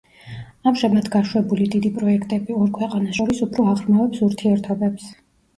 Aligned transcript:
ამჟამად 0.71 1.09
გაშვებული 1.15 1.67
დიდი 1.75 1.91
პროექტები, 1.97 2.55
ორ 2.63 2.71
ქვეყანას 2.79 3.21
შორის 3.21 3.45
უფრო 3.49 3.67
აღრმავებს 3.75 4.25
ურთიერთობებს. 4.31 5.15